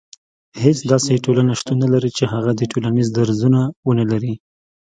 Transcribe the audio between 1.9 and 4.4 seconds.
لري چي هغه دي ټولنيز درځونه ونلري